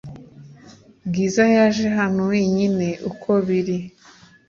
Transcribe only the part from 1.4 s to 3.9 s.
yaje hano wenyine uko biri